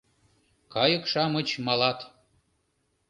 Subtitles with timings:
[0.73, 1.99] Кайык-шамыч малат